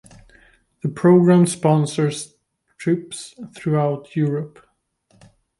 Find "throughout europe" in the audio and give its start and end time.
3.55-4.65